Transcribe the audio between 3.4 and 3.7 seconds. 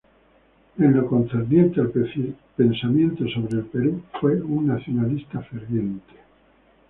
el